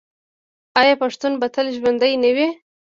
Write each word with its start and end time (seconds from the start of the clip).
آیا 0.81 0.95
پښتون 1.03 1.31
به 1.39 1.47
تل 1.55 1.67
ژوندی 1.75 2.13
نه 2.23 2.31
وي؟ 2.35 2.47